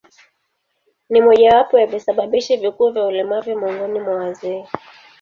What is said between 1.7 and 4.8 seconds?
ya visababishi vikuu vya ulemavu miongoni mwa wazee.